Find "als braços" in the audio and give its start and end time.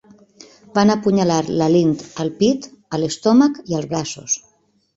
3.81-4.43